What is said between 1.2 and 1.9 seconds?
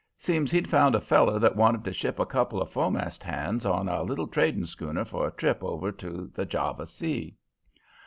that wanted